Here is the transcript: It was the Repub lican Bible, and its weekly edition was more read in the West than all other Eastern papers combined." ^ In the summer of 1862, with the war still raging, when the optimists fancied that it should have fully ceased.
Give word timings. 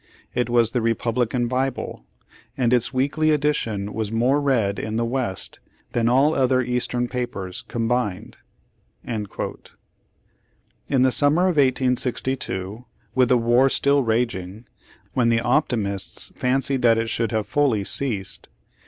It 0.33 0.49
was 0.49 0.71
the 0.71 0.81
Repub 0.81 1.15
lican 1.17 1.47
Bible, 1.47 2.03
and 2.57 2.73
its 2.73 2.91
weekly 2.91 3.29
edition 3.29 3.93
was 3.93 4.11
more 4.11 4.41
read 4.41 4.79
in 4.79 4.95
the 4.95 5.05
West 5.05 5.59
than 5.91 6.09
all 6.09 6.33
other 6.33 6.63
Eastern 6.63 7.07
papers 7.07 7.65
combined." 7.67 8.37
^ 9.07 9.69
In 10.89 11.01
the 11.03 11.11
summer 11.11 11.43
of 11.43 11.57
1862, 11.57 12.83
with 13.13 13.29
the 13.29 13.37
war 13.37 13.69
still 13.69 14.01
raging, 14.01 14.65
when 15.13 15.29
the 15.29 15.41
optimists 15.41 16.31
fancied 16.33 16.81
that 16.81 16.97
it 16.97 17.11
should 17.11 17.31
have 17.31 17.45
fully 17.45 17.83
ceased. 17.83 18.47